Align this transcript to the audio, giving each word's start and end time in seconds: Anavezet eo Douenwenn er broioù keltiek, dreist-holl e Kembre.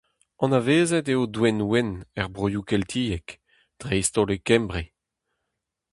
Anavezet 0.43 1.07
eo 1.13 1.23
Douenwenn 1.33 1.91
er 2.19 2.27
broioù 2.33 2.63
keltiek, 2.69 3.27
dreist-holl 3.79 4.31
e 4.35 4.37
Kembre. 4.47 4.83